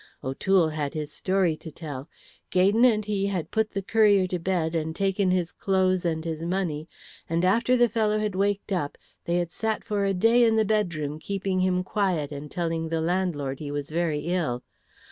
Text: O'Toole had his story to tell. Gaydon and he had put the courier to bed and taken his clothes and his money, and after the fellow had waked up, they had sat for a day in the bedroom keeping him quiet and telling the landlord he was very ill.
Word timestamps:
O'Toole 0.23 0.69
had 0.69 0.95
his 0.95 1.11
story 1.13 1.55
to 1.57 1.69
tell. 1.69 2.09
Gaydon 2.49 2.85
and 2.85 3.05
he 3.05 3.27
had 3.27 3.51
put 3.51 3.69
the 3.69 3.83
courier 3.83 4.25
to 4.29 4.39
bed 4.39 4.73
and 4.73 4.95
taken 4.95 5.29
his 5.29 5.51
clothes 5.51 6.05
and 6.05 6.25
his 6.25 6.41
money, 6.41 6.89
and 7.29 7.45
after 7.45 7.77
the 7.77 7.87
fellow 7.87 8.17
had 8.17 8.33
waked 8.33 8.71
up, 8.71 8.97
they 9.25 9.35
had 9.35 9.51
sat 9.51 9.83
for 9.83 10.03
a 10.03 10.15
day 10.15 10.43
in 10.43 10.55
the 10.55 10.65
bedroom 10.65 11.19
keeping 11.19 11.59
him 11.59 11.83
quiet 11.83 12.31
and 12.31 12.49
telling 12.49 12.89
the 12.89 12.99
landlord 12.99 13.59
he 13.59 13.69
was 13.69 13.91
very 13.91 14.21
ill. 14.21 14.63